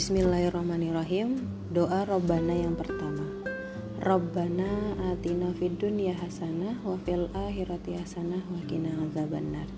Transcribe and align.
Bismillahirrahmanirrahim. 0.00 1.44
Doa 1.76 2.08
Robbana 2.08 2.56
yang 2.56 2.72
pertama. 2.72 3.20
Robbana 4.00 4.96
atina 5.12 5.52
fid 5.52 5.76
dunya 5.76 6.16
hasanah 6.16 6.80
wa 6.80 6.96
fil 7.04 7.28
akhirati 7.36 8.00
hasanah 8.00 8.40
wa 8.48 8.64
qina 8.64 8.96
azabannar. 8.96 9.68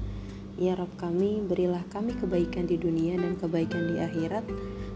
Ya 0.54 0.78
Rob 0.78 0.94
kami 0.94 1.42
berilah 1.42 1.82
kami 1.90 2.14
kebaikan 2.14 2.70
di 2.70 2.78
dunia 2.78 3.18
dan 3.18 3.34
kebaikan 3.34 3.90
di 3.90 3.98
akhirat 3.98 4.46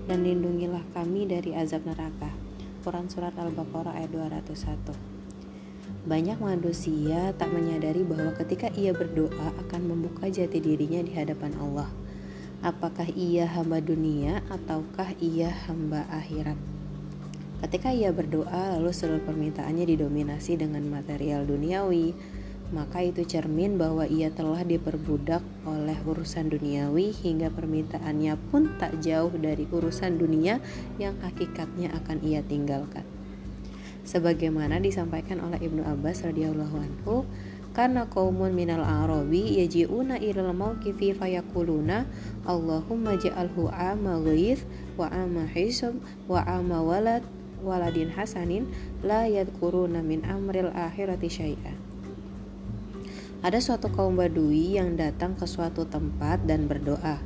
dan 0.06 0.22
lindungilah 0.22 0.86
kami 0.94 1.26
dari 1.26 1.58
azab 1.58 1.82
neraka. 1.82 2.30
Quran 2.86 3.10
Surat 3.10 3.34
Al-Baqarah 3.34 3.98
ayat 3.98 4.14
201 4.14 6.06
Banyak 6.06 6.38
manusia 6.38 7.34
tak 7.34 7.50
menyadari 7.50 8.06
bahwa 8.06 8.30
ketika 8.38 8.70
ia 8.78 8.94
berdoa 8.94 9.58
akan 9.66 9.90
membuka 9.90 10.30
jati 10.30 10.62
dirinya 10.62 11.02
di 11.02 11.18
hadapan 11.18 11.50
Allah 11.58 12.05
apakah 12.66 13.06
ia 13.14 13.46
hamba 13.46 13.78
dunia 13.78 14.42
ataukah 14.50 15.14
ia 15.22 15.54
hamba 15.70 16.02
akhirat. 16.10 16.58
Ketika 17.62 17.94
ia 17.94 18.10
berdoa, 18.10 18.74
lalu 18.74 18.90
seluruh 18.90 19.22
permintaannya 19.22 19.86
didominasi 19.86 20.58
dengan 20.58 20.82
material 20.90 21.46
duniawi, 21.46 22.10
maka 22.74 23.06
itu 23.06 23.22
cermin 23.22 23.78
bahwa 23.78 24.02
ia 24.10 24.34
telah 24.34 24.66
diperbudak 24.66 25.46
oleh 25.62 25.94
urusan 26.02 26.50
duniawi 26.50 27.14
hingga 27.14 27.54
permintaannya 27.54 28.34
pun 28.50 28.74
tak 28.82 28.98
jauh 28.98 29.30
dari 29.30 29.70
urusan 29.70 30.18
dunia 30.18 30.58
yang 30.98 31.14
hakikatnya 31.22 31.94
akan 32.02 32.18
ia 32.26 32.42
tinggalkan. 32.42 33.06
Sebagaimana 34.02 34.82
disampaikan 34.82 35.38
oleh 35.38 35.62
Ibnu 35.62 35.86
Abbas 35.86 36.26
radhiyallahu 36.26 36.76
anhu, 36.82 37.22
karena 37.76 38.08
kaumun 38.08 38.56
minal 38.56 38.80
arabi 38.80 39.60
yaji'una 39.60 40.16
ilal 40.16 40.56
mawqifi 40.56 41.12
fayakuluna 41.12 42.08
Allahumma 42.48 43.20
ja'alhu 43.20 43.68
ama 43.68 44.16
ghayth 44.24 44.64
wa 44.96 45.12
ama 45.12 45.44
hisab 45.44 46.00
wa 46.24 46.40
ama 46.48 46.80
walad 46.80 47.20
waladin 47.60 48.08
hasanin 48.08 48.64
la 49.04 49.28
yadkuruna 49.28 50.00
min 50.00 50.24
amril 50.24 50.72
akhirati 50.72 51.28
syai'a. 51.28 51.76
Ada 53.44 53.60
suatu 53.60 53.92
kaum 53.92 54.16
badui 54.16 54.80
yang 54.80 54.96
datang 54.96 55.36
ke 55.36 55.44
suatu 55.44 55.84
tempat 55.84 56.48
dan 56.48 56.64
berdoa 56.64 57.20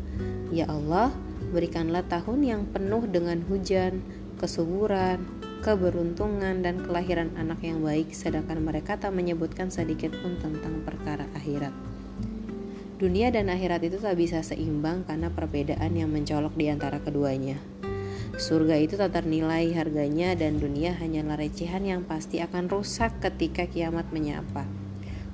Ya 0.50 0.66
Allah 0.66 1.14
berikanlah 1.54 2.02
tahun 2.10 2.42
yang 2.42 2.62
penuh 2.66 3.06
dengan 3.06 3.38
hujan, 3.46 4.02
kesuburan, 4.42 5.22
keberuntungan 5.60 6.64
dan 6.64 6.80
kelahiran 6.80 7.36
anak 7.36 7.60
yang 7.60 7.84
baik 7.84 8.16
sedangkan 8.16 8.64
mereka 8.64 8.96
tak 8.96 9.12
menyebutkan 9.12 9.68
sedikit 9.68 10.08
pun 10.24 10.40
tentang 10.40 10.80
perkara 10.88 11.28
akhirat. 11.36 11.72
Dunia 12.96 13.28
dan 13.28 13.52
akhirat 13.52 13.84
itu 13.84 14.00
tak 14.00 14.16
bisa 14.16 14.40
seimbang 14.40 15.04
karena 15.04 15.28
perbedaan 15.28 15.92
yang 15.96 16.08
mencolok 16.08 16.56
di 16.56 16.72
antara 16.72 17.00
keduanya. 17.00 17.60
Surga 18.40 18.80
itu 18.80 18.96
tak 18.96 19.20
ternilai 19.20 19.68
harganya 19.76 20.32
dan 20.32 20.56
dunia 20.56 20.96
hanyalah 20.96 21.36
recehan 21.36 21.84
yang 21.84 22.08
pasti 22.08 22.40
akan 22.40 22.72
rusak 22.72 23.20
ketika 23.20 23.68
kiamat 23.68 24.08
menyapa. 24.16 24.64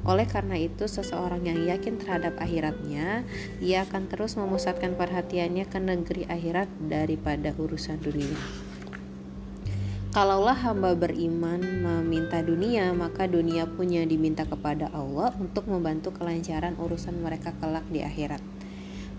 Oleh 0.07 0.27
karena 0.27 0.55
itu, 0.55 0.87
seseorang 0.87 1.43
yang 1.43 1.67
yakin 1.67 1.99
terhadap 1.99 2.39
akhiratnya, 2.39 3.27
ia 3.59 3.83
akan 3.83 4.07
terus 4.07 4.39
memusatkan 4.39 4.95
perhatiannya 4.95 5.67
ke 5.67 5.79
negeri 5.83 6.23
akhirat 6.31 6.71
daripada 6.87 7.51
urusan 7.59 7.99
dunia. 7.99 8.66
Kalaulah 10.17 10.57
hamba 10.57 10.97
beriman 10.97 11.61
meminta 11.61 12.41
dunia, 12.41 12.89
maka 12.97 13.29
dunia 13.29 13.69
punya 13.69 14.01
diminta 14.09 14.49
kepada 14.49 14.89
Allah 14.97 15.29
untuk 15.37 15.69
membantu 15.69 16.09
kelancaran 16.09 16.73
urusan 16.81 17.21
mereka 17.21 17.53
kelak 17.61 17.85
di 17.93 18.01
akhirat. 18.01 18.41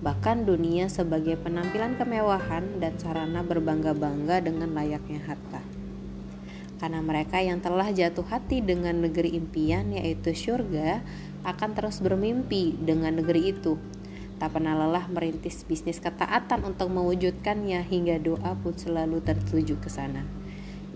Bahkan 0.02 0.50
dunia 0.50 0.90
sebagai 0.90 1.38
penampilan 1.38 2.02
kemewahan 2.02 2.82
dan 2.82 2.98
sarana 2.98 3.46
berbangga-bangga 3.46 4.42
dengan 4.42 4.74
layaknya 4.74 5.22
harta. 5.22 5.62
Karena 6.82 7.06
mereka 7.06 7.46
yang 7.46 7.62
telah 7.62 7.94
jatuh 7.94 8.26
hati 8.26 8.66
dengan 8.66 8.98
negeri 8.98 9.38
impian 9.38 9.94
yaitu 9.94 10.34
surga 10.34 11.06
akan 11.46 11.78
terus 11.78 12.02
bermimpi 12.02 12.74
dengan 12.74 13.22
negeri 13.22 13.54
itu. 13.54 13.78
Tak 14.42 14.50
pernah 14.50 14.74
lelah 14.74 15.06
merintis 15.14 15.62
bisnis 15.62 16.02
ketaatan 16.02 16.66
untuk 16.66 16.90
mewujudkannya 16.90 17.86
hingga 17.86 18.18
doa 18.18 18.58
pun 18.58 18.74
selalu 18.74 19.22
tertuju 19.22 19.78
ke 19.78 19.94
sana. 19.94 20.47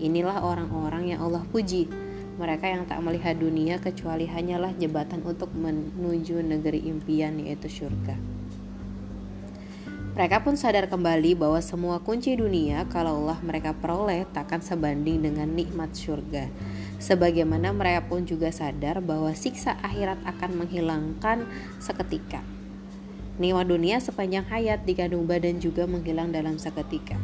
Inilah 0.02 0.42
orang-orang 0.42 1.14
yang 1.14 1.22
Allah 1.22 1.46
puji. 1.46 1.86
Mereka 2.34 2.66
yang 2.66 2.90
tak 2.90 2.98
melihat 3.06 3.38
dunia 3.38 3.78
kecuali 3.78 4.26
hanyalah 4.26 4.74
jembatan 4.74 5.22
untuk 5.22 5.54
menuju 5.54 6.42
negeri 6.42 6.90
impian 6.90 7.38
yaitu 7.38 7.70
surga. 7.70 8.18
Mereka 10.12 10.44
pun 10.44 10.58
sadar 10.58 10.90
kembali 10.90 11.38
bahwa 11.38 11.62
semua 11.62 12.02
kunci 12.02 12.34
dunia 12.34 12.84
kalau 12.90 13.24
Allah 13.24 13.38
mereka 13.46 13.72
peroleh 13.72 14.26
takkan 14.34 14.58
sebanding 14.58 15.22
dengan 15.22 15.54
nikmat 15.54 15.94
surga. 15.94 16.50
Sebagaimana 16.98 17.70
mereka 17.70 18.10
pun 18.10 18.26
juga 18.26 18.50
sadar 18.50 18.98
bahwa 19.00 19.30
siksa 19.38 19.78
akhirat 19.80 20.18
akan 20.26 20.66
menghilangkan 20.66 21.46
seketika. 21.78 22.44
Nikmat 23.38 23.70
dunia 23.70 24.02
sepanjang 24.02 24.44
hayat 24.50 24.84
dikandung 24.84 25.24
badan 25.24 25.62
juga 25.62 25.88
menghilang 25.88 26.28
dalam 26.28 26.60
seketika. 26.60 27.16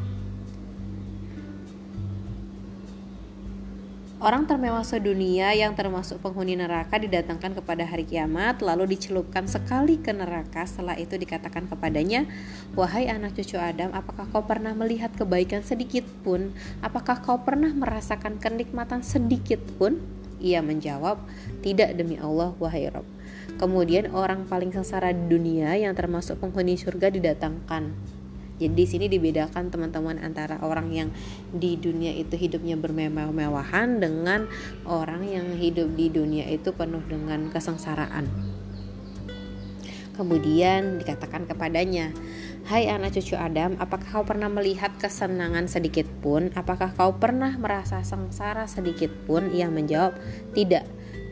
Orang 4.19 4.51
termewah 4.51 4.83
sedunia 4.83 5.55
yang 5.55 5.79
termasuk 5.79 6.19
penghuni 6.19 6.59
neraka 6.59 6.99
didatangkan 6.99 7.55
kepada 7.55 7.87
hari 7.87 8.03
kiamat 8.03 8.59
lalu 8.67 8.99
dicelupkan 8.99 9.47
sekali 9.47 9.95
ke 9.95 10.11
neraka. 10.11 10.67
Setelah 10.67 10.99
itu 10.99 11.15
dikatakan 11.15 11.71
kepadanya 11.71 12.27
Wahai 12.75 13.07
anak 13.07 13.39
cucu 13.39 13.55
Adam 13.63 13.95
apakah 13.95 14.27
kau 14.35 14.43
pernah 14.43 14.75
melihat 14.75 15.15
kebaikan 15.15 15.63
sedikit 15.63 16.03
pun? 16.27 16.51
Apakah 16.83 17.23
kau 17.23 17.47
pernah 17.47 17.71
merasakan 17.71 18.43
kenikmatan 18.43 19.07
sedikit 19.07 19.63
pun? 19.79 20.03
Ia 20.43 20.67
menjawab 20.67 21.23
tidak 21.63 21.95
demi 21.95 22.19
Allah 22.19 22.59
wahai 22.59 22.91
Rob. 22.91 23.07
Kemudian 23.55 24.11
orang 24.11 24.51
paling 24.51 24.75
sengsara 24.75 25.15
di 25.15 25.31
dunia 25.31 25.79
yang 25.79 25.95
termasuk 25.95 26.43
penghuni 26.43 26.75
surga 26.75 27.15
didatangkan 27.15 28.18
jadi 28.59 28.75
di 28.75 28.87
sini 28.91 29.07
dibedakan 29.07 29.71
teman-teman 29.71 30.19
antara 30.19 30.59
orang 30.67 30.91
yang 30.91 31.09
di 31.55 31.79
dunia 31.79 32.11
itu 32.11 32.35
hidupnya 32.35 32.75
bermewah-mewahan 32.75 34.03
dengan 34.03 34.51
orang 34.83 35.23
yang 35.23 35.47
hidup 35.55 35.95
di 35.95 36.11
dunia 36.11 36.43
itu 36.51 36.75
penuh 36.75 37.03
dengan 37.07 37.55
kesengsaraan. 37.55 38.27
Kemudian 40.19 40.99
dikatakan 40.99 41.47
kepadanya, 41.47 42.11
Hai 42.67 42.91
anak 42.91 43.15
cucu 43.15 43.39
Adam, 43.39 43.79
apakah 43.79 44.19
kau 44.19 44.25
pernah 44.27 44.51
melihat 44.51 44.91
kesenangan 44.99 45.71
sedikit 45.71 46.11
pun? 46.19 46.51
Apakah 46.59 46.91
kau 46.99 47.15
pernah 47.15 47.55
merasa 47.55 48.03
sengsara 48.03 48.67
sedikit 48.67 49.15
pun? 49.25 49.55
Ia 49.55 49.71
menjawab, 49.71 50.19
tidak. 50.59 50.85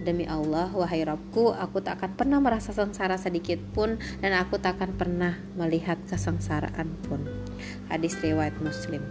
Demi 0.06 0.22
Allah, 0.30 0.70
wahai 0.70 1.02
Robku, 1.02 1.50
aku 1.50 1.82
tak 1.82 1.98
akan 1.98 2.14
pernah 2.14 2.38
merasa 2.38 2.70
sengsara 2.70 3.18
sedikit 3.18 3.58
pun 3.74 3.98
dan 4.22 4.38
aku 4.38 4.54
tak 4.62 4.78
akan 4.78 4.94
pernah 4.94 5.34
melihat 5.58 5.98
kesengsaraan 6.06 6.94
pun. 7.10 7.26
Hadis 7.90 8.14
riwayat 8.22 8.54
Muslim. 8.62 9.02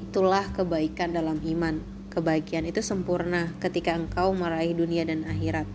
Itulah 0.00 0.48
kebaikan 0.56 1.12
dalam 1.12 1.36
iman. 1.44 1.76
Kebahagiaan 2.08 2.72
itu 2.72 2.80
sempurna 2.80 3.52
ketika 3.60 3.92
engkau 3.92 4.32
meraih 4.32 4.72
dunia 4.72 5.04
dan 5.04 5.28
akhirat 5.28 5.68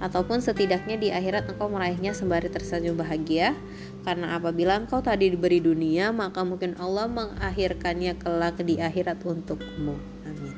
ataupun 0.00 0.40
setidaknya 0.40 0.96
di 0.96 1.08
akhirat 1.12 1.46
engkau 1.52 1.68
meraihnya 1.68 2.16
sembari 2.16 2.48
tersenyum 2.48 2.96
bahagia 2.96 3.52
karena 4.00 4.40
apabila 4.40 4.80
engkau 4.80 5.04
tadi 5.04 5.28
diberi 5.28 5.60
dunia 5.60 6.08
maka 6.08 6.40
mungkin 6.40 6.72
Allah 6.80 7.04
mengakhirkannya 7.04 8.16
kelak 8.16 8.64
di 8.64 8.80
akhirat 8.80 9.20
untukmu 9.20 10.00
amin 10.24 10.56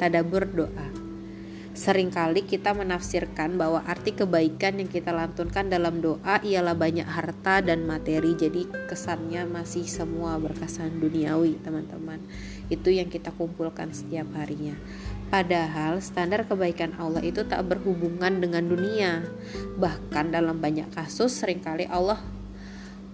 tadabur 0.00 0.48
doa 0.48 0.97
Seringkali 1.78 2.42
kita 2.42 2.74
menafsirkan 2.74 3.54
bahwa 3.54 3.86
arti 3.86 4.10
kebaikan 4.10 4.82
yang 4.82 4.90
kita 4.90 5.14
lantunkan 5.14 5.70
dalam 5.70 6.02
doa 6.02 6.42
ialah 6.42 6.74
banyak 6.74 7.06
harta 7.06 7.62
dan 7.62 7.86
materi. 7.86 8.34
Jadi 8.34 8.66
kesannya 8.90 9.46
masih 9.46 9.86
semua 9.86 10.42
berkesan 10.42 10.98
duniawi, 10.98 11.54
teman-teman. 11.62 12.18
Itu 12.66 12.90
yang 12.90 13.06
kita 13.06 13.30
kumpulkan 13.30 13.94
setiap 13.94 14.26
harinya. 14.34 14.74
Padahal 15.30 16.02
standar 16.02 16.50
kebaikan 16.50 16.98
Allah 16.98 17.22
itu 17.22 17.46
tak 17.46 17.62
berhubungan 17.70 18.42
dengan 18.42 18.66
dunia. 18.66 19.22
Bahkan 19.78 20.34
dalam 20.34 20.58
banyak 20.58 20.90
kasus 20.90 21.30
sering 21.30 21.62
kali 21.62 21.86
Allah 21.86 22.18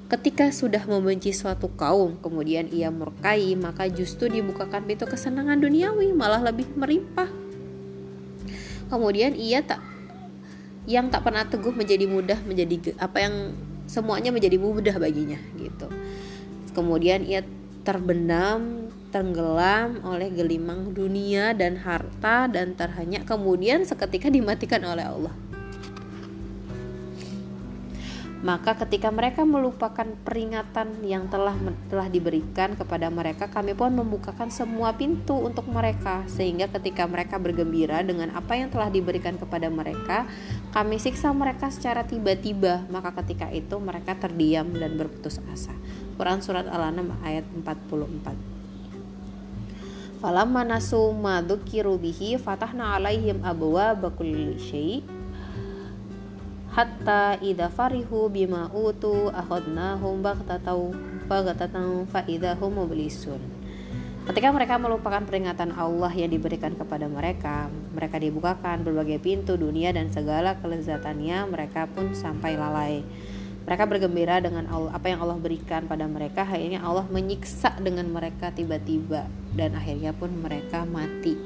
Ketika 0.04 0.52
sudah 0.52 0.84
membenci 0.84 1.32
suatu 1.32 1.72
kaum, 1.80 2.20
kemudian 2.20 2.68
ia 2.68 2.92
murkai, 2.92 3.56
maka 3.56 3.88
justru 3.88 4.28
dibukakan 4.28 4.84
pintu 4.84 5.08
kesenangan 5.08 5.56
duniawi, 5.56 6.12
malah 6.12 6.44
lebih 6.44 6.68
merimpah 6.76 7.43
kemudian 8.88 9.36
ia 9.36 9.64
tak 9.64 9.80
yang 10.84 11.08
tak 11.08 11.24
pernah 11.24 11.48
teguh 11.48 11.72
menjadi 11.72 12.04
mudah 12.04 12.38
menjadi 12.44 12.92
apa 13.00 13.24
yang 13.24 13.56
semuanya 13.88 14.32
menjadi 14.32 14.56
mudah 14.60 14.96
baginya 15.00 15.40
gitu. 15.56 15.88
Kemudian 16.76 17.24
ia 17.24 17.46
terbenam 17.84 18.90
tenggelam 19.14 20.02
oleh 20.02 20.26
gelimang 20.34 20.90
dunia 20.90 21.54
dan 21.54 21.78
harta 21.78 22.50
dan 22.50 22.74
terhanyak 22.74 23.22
kemudian 23.22 23.86
seketika 23.86 24.26
dimatikan 24.26 24.82
oleh 24.82 25.06
Allah 25.06 25.34
Maka 28.44 28.76
ketika 28.84 29.08
mereka 29.08 29.40
melupakan 29.48 30.04
peringatan 30.04 31.00
yang 31.00 31.32
telah 31.32 31.56
telah 31.88 32.12
diberikan 32.12 32.76
kepada 32.76 33.08
mereka, 33.08 33.48
kami 33.48 33.72
pun 33.72 33.96
membukakan 33.96 34.52
semua 34.52 34.92
pintu 34.92 35.32
untuk 35.32 35.64
mereka 35.64 36.28
sehingga 36.28 36.68
ketika 36.68 37.08
mereka 37.08 37.40
bergembira 37.40 38.04
dengan 38.04 38.36
apa 38.36 38.52
yang 38.52 38.68
telah 38.68 38.92
diberikan 38.92 39.40
kepada 39.40 39.72
mereka, 39.72 40.28
kami 40.76 41.00
siksa 41.00 41.32
mereka 41.32 41.72
secara 41.72 42.04
tiba-tiba. 42.04 42.84
Maka 42.92 43.16
ketika 43.24 43.48
itu 43.48 43.80
mereka 43.80 44.12
terdiam 44.12 44.68
dan 44.76 45.00
berputus 45.00 45.40
asa. 45.48 45.72
Quran 46.20 46.44
surat 46.44 46.68
Al-An'am 46.68 47.16
ayat 47.24 47.48
44. 47.48 50.20
Falamma 50.20 50.68
nasu 50.68 51.16
ma 51.16 51.40
fatahna 51.40 53.00
alaihim 53.00 53.40
hatta 56.74 57.38
idza 57.38 57.70
farihu 57.70 58.26
bima 58.26 58.66
utu 58.74 59.30
akhadnahum 59.30 60.26
baghtatan 60.26 60.90
baghtatan 61.30 62.02
fa 62.10 62.26
idahum 62.26 62.74
mublisun 62.74 63.38
Ketika 64.24 64.48
mereka 64.56 64.80
melupakan 64.80 65.20
peringatan 65.20 65.76
Allah 65.76 66.08
yang 66.16 66.32
diberikan 66.32 66.72
kepada 66.72 67.04
mereka, 67.12 67.68
mereka 67.92 68.16
dibukakan 68.16 68.80
berbagai 68.80 69.20
pintu 69.20 69.60
dunia 69.60 69.92
dan 69.92 70.08
segala 70.08 70.56
kelezatannya, 70.64 71.44
mereka 71.52 71.84
pun 71.92 72.16
sampai 72.16 72.56
lalai. 72.56 73.04
Mereka 73.68 73.84
bergembira 73.84 74.40
dengan 74.40 74.64
Allah, 74.72 74.96
apa 74.96 75.12
yang 75.12 75.20
Allah 75.20 75.36
berikan 75.36 75.84
pada 75.84 76.08
mereka, 76.08 76.40
akhirnya 76.40 76.80
Allah 76.80 77.04
menyiksa 77.12 77.76
dengan 77.84 78.08
mereka 78.08 78.48
tiba-tiba 78.48 79.28
dan 79.52 79.76
akhirnya 79.76 80.16
pun 80.16 80.32
mereka 80.40 80.88
mati. 80.88 81.36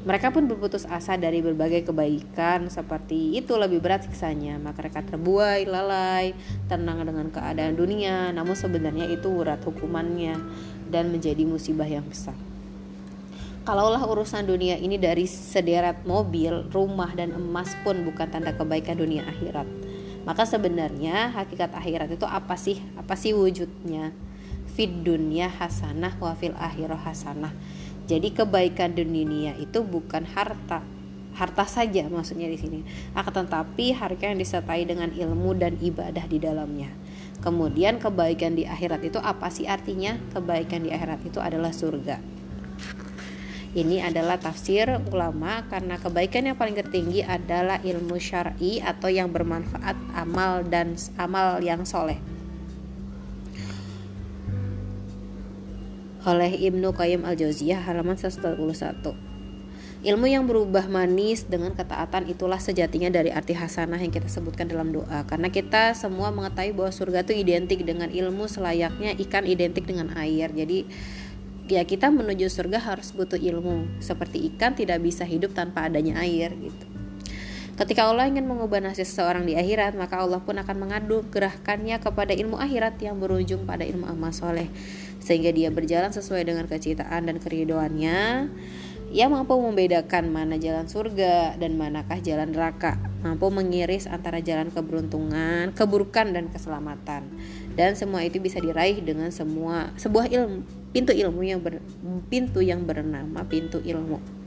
Mereka 0.00 0.32
pun 0.32 0.48
berputus 0.48 0.88
asa 0.88 1.20
dari 1.20 1.44
berbagai 1.44 1.92
kebaikan 1.92 2.72
seperti 2.72 3.36
itu 3.36 3.52
lebih 3.60 3.84
berat 3.84 4.08
siksanya. 4.08 4.56
Maka 4.56 4.80
mereka 4.80 5.04
terbuai, 5.04 5.68
lalai, 5.68 6.32
tenang 6.72 7.04
dengan 7.04 7.28
keadaan 7.28 7.76
dunia. 7.76 8.32
Namun 8.32 8.56
sebenarnya 8.56 9.12
itu 9.12 9.28
urat 9.28 9.60
hukumannya 9.60 10.40
dan 10.88 11.12
menjadi 11.12 11.44
musibah 11.44 11.84
yang 11.84 12.08
besar. 12.08 12.32
Kalaulah 13.60 14.00
urusan 14.00 14.48
dunia 14.48 14.80
ini 14.80 14.96
dari 14.96 15.28
sederet 15.28 16.08
mobil, 16.08 16.72
rumah, 16.72 17.12
dan 17.12 17.36
emas 17.36 17.76
pun 17.84 18.00
bukan 18.00 18.24
tanda 18.32 18.56
kebaikan 18.56 18.96
dunia 18.96 19.28
akhirat. 19.28 19.68
Maka 20.24 20.48
sebenarnya 20.48 21.28
hakikat 21.36 21.76
akhirat 21.76 22.08
itu 22.08 22.24
apa 22.24 22.56
sih? 22.56 22.80
Apa 22.96 23.20
sih 23.20 23.36
wujudnya? 23.36 24.16
Fid 24.64 25.04
dunia 25.04 25.52
hasanah 25.52 26.16
wa 26.16 26.32
fil 26.32 26.56
akhirah 26.56 27.04
hasanah 27.04 27.52
jadi 28.10 28.34
kebaikan 28.34 28.98
dunia 28.98 29.54
itu 29.62 29.86
bukan 29.86 30.26
harta, 30.26 30.82
harta 31.38 31.62
saja 31.62 32.10
maksudnya 32.10 32.50
di 32.50 32.58
sini. 32.58 32.82
Akan 33.14 33.46
tetapi 33.46 33.94
harga 33.94 34.34
yang 34.34 34.42
disertai 34.42 34.82
dengan 34.82 35.14
ilmu 35.14 35.54
dan 35.54 35.78
ibadah 35.78 36.26
di 36.26 36.42
dalamnya. 36.42 36.90
Kemudian 37.38 38.02
kebaikan 38.02 38.58
di 38.58 38.66
akhirat 38.66 39.06
itu 39.06 39.22
apa 39.22 39.46
sih 39.54 39.70
artinya? 39.70 40.18
Kebaikan 40.34 40.82
di 40.82 40.90
akhirat 40.90 41.22
itu 41.22 41.38
adalah 41.38 41.70
surga. 41.70 42.18
Ini 43.70 44.02
adalah 44.02 44.42
tafsir 44.42 44.90
ulama 45.14 45.62
karena 45.70 45.94
kebaikan 45.94 46.50
yang 46.50 46.58
paling 46.58 46.74
tertinggi 46.74 47.22
adalah 47.22 47.78
ilmu 47.78 48.18
syar'i 48.18 48.82
atau 48.82 49.06
yang 49.06 49.30
bermanfaat 49.30 49.94
amal 50.18 50.66
dan 50.66 50.98
amal 51.14 51.62
yang 51.62 51.86
soleh. 51.86 52.18
Oleh 56.28 56.52
Ibnu 56.52 56.92
Qayyim 56.92 57.24
al-Jauziyah 57.24 57.80
halaman 57.88 58.16
141. 58.20 59.30
Ilmu 60.00 60.26
yang 60.32 60.48
berubah 60.48 60.88
manis 60.88 61.44
dengan 61.44 61.76
ketaatan 61.76 62.24
itulah 62.28 62.56
sejatinya 62.56 63.12
dari 63.12 63.28
arti 63.28 63.52
hasanah 63.52 64.00
yang 64.00 64.08
kita 64.08 64.32
sebutkan 64.32 64.64
dalam 64.64 64.96
doa. 64.96 65.28
Karena 65.28 65.52
kita 65.52 65.92
semua 65.92 66.32
mengetahui 66.32 66.72
bahwa 66.72 66.88
surga 66.88 67.20
itu 67.24 67.36
identik 67.36 67.84
dengan 67.84 68.08
ilmu 68.08 68.48
selayaknya 68.48 69.12
ikan 69.28 69.44
identik 69.44 69.84
dengan 69.84 70.12
air. 70.16 70.48
Jadi 70.56 70.88
ya 71.68 71.84
kita 71.84 72.08
menuju 72.08 72.48
surga 72.48 72.80
harus 72.80 73.12
butuh 73.12 73.36
ilmu. 73.36 74.00
Seperti 74.00 74.40
ikan 74.56 74.72
tidak 74.72 75.04
bisa 75.04 75.28
hidup 75.28 75.52
tanpa 75.52 75.88
adanya 75.88 76.16
air 76.24 76.52
gitu. 76.56 76.84
Ketika 77.76 78.12
Allah 78.12 78.28
ingin 78.28 78.44
mengubah 78.44 78.80
nasib 78.80 79.08
seseorang 79.08 79.48
di 79.48 79.56
akhirat, 79.56 79.96
maka 79.96 80.20
Allah 80.20 80.40
pun 80.44 80.52
akan 80.52 80.76
mengadu 80.76 81.24
gerahkannya 81.32 81.96
kepada 81.96 82.36
ilmu 82.36 82.60
akhirat 82.60 83.00
yang 83.00 83.16
berujung 83.16 83.64
pada 83.64 83.88
ilmu 83.88 84.04
amal 84.04 84.36
soleh 84.36 84.68
sehingga 85.20 85.52
dia 85.52 85.68
berjalan 85.68 86.10
sesuai 86.10 86.48
dengan 86.48 86.64
kecintaan 86.66 87.28
dan 87.28 87.36
keridoannya 87.38 88.48
ia 89.10 89.26
mampu 89.26 89.58
membedakan 89.58 90.30
mana 90.30 90.54
jalan 90.54 90.86
surga 90.86 91.58
dan 91.58 91.74
manakah 91.74 92.22
jalan 92.22 92.54
neraka, 92.54 92.94
mampu 93.26 93.50
mengiris 93.50 94.06
antara 94.06 94.38
jalan 94.38 94.70
keberuntungan, 94.70 95.74
keburukan 95.74 96.30
dan 96.30 96.46
keselamatan. 96.46 97.26
Dan 97.74 97.98
semua 97.98 98.22
itu 98.22 98.38
bisa 98.38 98.62
diraih 98.62 99.02
dengan 99.02 99.34
semua 99.34 99.90
sebuah 99.98 100.30
ilmu, 100.30 100.62
pintu 100.94 101.10
ilmu 101.10 101.42
yang 101.42 101.58
ber, 101.58 101.82
pintu 102.30 102.62
yang 102.62 102.86
bernama 102.86 103.42
pintu 103.50 103.82
ilmu. 103.82 104.39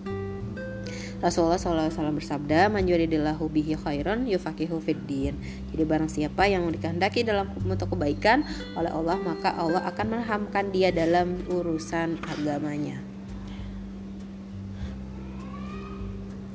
Rasulullah 1.24 1.56
SAW 1.56 2.20
bersabda, 2.20 2.68
"Manjuridillahu 2.68 3.48
bihi 3.48 3.80
khairan 3.80 4.28
yufaqihu 4.28 4.84
fiddin." 4.84 5.40
Jadi 5.72 5.84
barang 5.88 6.12
siapa 6.12 6.52
yang 6.52 6.68
dikehendaki 6.68 7.24
dalam 7.24 7.48
untuk 7.64 7.96
kebaikan 7.96 8.44
oleh 8.75 8.92
Allah, 8.92 9.16
maka 9.24 9.56
Allah 9.56 9.88
akan 9.88 10.20
menghamkan 10.20 10.75
dia 10.75 10.92
dalam 10.92 11.40
urusan 11.48 12.20
agamanya. 12.28 13.12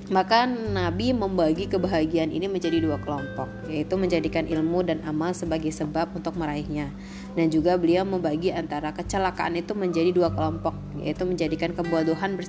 Maka 0.09 0.49
Nabi 0.49 1.13
membagi 1.13 1.69
kebahagiaan 1.69 2.33
ini 2.33 2.49
menjadi 2.49 2.81
dua 2.81 2.97
kelompok, 2.97 3.45
yaitu 3.69 3.93
menjadikan 4.01 4.49
ilmu 4.49 4.81
dan 4.81 5.05
amal 5.05 5.37
sebagai 5.37 5.69
sebab 5.69 6.17
untuk 6.17 6.33
meraihnya. 6.33 6.89
Dan 7.37 7.53
juga 7.53 7.77
beliau 7.77 8.09
membagi 8.09 8.49
antara 8.49 8.97
kecelakaan 8.97 9.61
itu 9.61 9.77
menjadi 9.77 10.09
dua 10.17 10.33
kelompok, 10.33 10.73
yaitu 10.97 11.29
menjadikan 11.29 11.77
kebodohan 11.77 12.41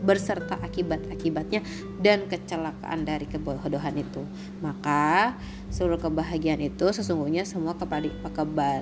berserta 0.00 0.56
akibat-akibatnya 0.64 1.60
dan 2.00 2.32
kecelakaan 2.32 3.04
dari 3.04 3.28
kebodohan 3.28 3.92
itu. 4.00 4.24
Maka 4.64 5.36
seluruh 5.68 6.00
kebahagiaan 6.00 6.64
itu 6.64 6.88
sesungguhnya 6.96 7.44
semua 7.44 7.76
kembali, 7.76 8.24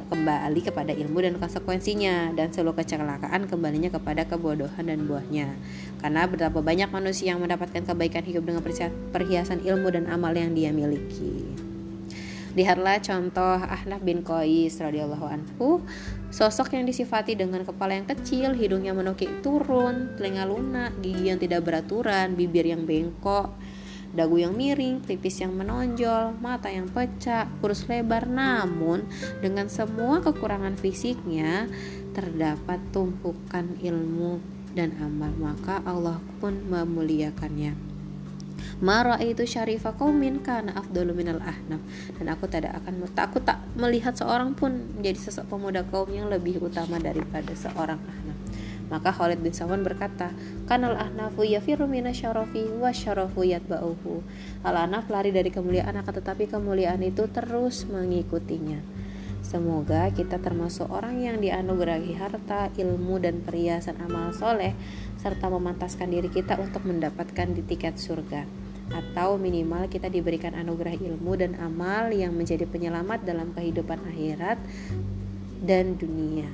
kembali 0.06 0.60
kepada 0.62 0.94
ilmu 0.94 1.18
dan 1.18 1.34
konsekuensinya 1.34 2.30
dan 2.38 2.54
seluruh 2.54 2.78
kecelakaan 2.78 3.50
kembalinya 3.50 3.90
kepada 3.90 4.22
kebodohan 4.30 4.86
dan 4.86 5.02
buahnya. 5.10 5.58
Karena 5.98 6.30
betapa 6.30 6.62
banyak 6.62 6.94
manusia 6.94 7.34
yang 7.34 7.42
mendapatkan 7.42 7.84
kebaikan 7.84 8.19
hidup 8.24 8.48
dengan 8.48 8.62
perhiasan 9.12 9.64
ilmu 9.64 9.88
dan 9.92 10.08
amal 10.08 10.32
yang 10.34 10.52
dia 10.56 10.70
miliki. 10.70 11.70
Lihatlah 12.50 12.98
contoh 12.98 13.62
Ahnaf 13.62 14.02
bin 14.02 14.26
Qais 14.26 14.74
radhiyallahu 14.82 15.22
anhu, 15.22 15.86
sosok 16.34 16.74
yang 16.74 16.82
disifati 16.82 17.38
dengan 17.38 17.62
kepala 17.62 17.94
yang 17.94 18.10
kecil, 18.10 18.58
hidung 18.58 18.82
yang 18.82 18.98
menukik 18.98 19.30
turun, 19.38 20.18
telinga 20.18 20.50
lunak, 20.50 20.90
gigi 20.98 21.30
yang 21.30 21.38
tidak 21.38 21.62
beraturan, 21.62 22.34
bibir 22.34 22.66
yang 22.66 22.82
bengkok, 22.82 23.54
dagu 24.10 24.34
yang 24.42 24.58
miring, 24.58 24.98
tipis 25.06 25.38
yang 25.38 25.54
menonjol, 25.54 26.34
mata 26.42 26.66
yang 26.66 26.90
pecah, 26.90 27.46
kurus 27.62 27.86
lebar, 27.86 28.26
namun 28.26 29.06
dengan 29.38 29.70
semua 29.70 30.18
kekurangan 30.18 30.74
fisiknya 30.74 31.70
terdapat 32.18 32.82
tumpukan 32.90 33.78
ilmu 33.78 34.42
dan 34.74 34.90
amal. 34.98 35.30
Maka 35.38 35.86
Allah 35.86 36.18
pun 36.42 36.66
memuliakannya 36.66 37.89
Mara 38.80 39.20
itu 39.20 39.44
syarifah 39.44 39.94
kaumin 39.96 40.40
karena 40.40 40.72
afdalu 40.76 41.12
minal 41.12 41.40
ahnaf 41.44 41.80
dan 42.16 42.26
aku 42.32 42.48
tidak 42.48 42.76
akan 42.80 43.04
aku 43.12 43.38
tak 43.44 43.60
melihat 43.76 44.16
seorang 44.16 44.56
pun 44.56 44.72
menjadi 44.96 45.18
sosok 45.30 45.52
pemuda 45.52 45.84
kaum 45.88 46.08
yang 46.08 46.32
lebih 46.32 46.60
utama 46.62 46.96
daripada 46.96 47.52
seorang 47.52 48.00
ahnaf 48.00 48.38
maka 48.90 49.14
Khalid 49.14 49.38
bin 49.38 49.54
Sawan 49.54 49.86
berkata, 49.86 50.34
Kanal 50.66 50.98
ahnafu 50.98 51.46
yafiru 51.46 51.86
minasyarafi 51.86 52.74
wa 52.74 52.90
syarafu 52.90 53.46
yatba'uhu. 53.46 54.26
Al-ahnaf 54.66 55.06
lari 55.06 55.30
dari 55.30 55.54
kemuliaan 55.54 55.94
akan 55.94 56.14
tetapi 56.18 56.50
kemuliaan 56.50 56.98
itu 57.06 57.30
terus 57.30 57.86
mengikutinya. 57.86 58.82
Semoga 59.40 60.12
kita 60.12 60.36
termasuk 60.38 60.86
orang 60.92 61.20
yang 61.24 61.40
dianugerahi 61.40 62.12
harta, 62.16 62.68
ilmu, 62.76 63.18
dan 63.18 63.40
perhiasan 63.40 63.96
amal 64.04 64.36
soleh, 64.36 64.76
serta 65.16 65.48
memantaskan 65.48 66.12
diri 66.12 66.28
kita 66.28 66.60
untuk 66.60 66.84
mendapatkan 66.84 67.48
di 67.50 67.64
tiket 67.64 67.96
surga. 67.96 68.44
Atau 68.90 69.38
minimal 69.40 69.86
kita 69.88 70.10
diberikan 70.10 70.52
anugerah 70.52 70.98
ilmu 70.98 71.38
dan 71.38 71.56
amal 71.56 72.10
yang 72.10 72.34
menjadi 72.36 72.66
penyelamat 72.66 73.22
dalam 73.24 73.54
kehidupan 73.56 74.02
akhirat 74.06 74.58
dan 75.64 75.96
dunia. 75.96 76.50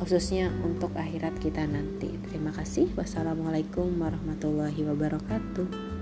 Khususnya 0.00 0.48
untuk 0.64 0.96
akhirat 0.96 1.36
kita 1.44 1.68
nanti. 1.68 2.08
Terima 2.32 2.56
kasih. 2.56 2.88
Wassalamualaikum 2.96 4.00
warahmatullahi 4.00 4.80
wabarakatuh. 4.88 5.99